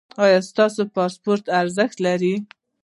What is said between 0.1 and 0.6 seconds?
ایا